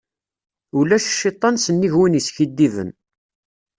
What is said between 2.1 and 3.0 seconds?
iskiddiben.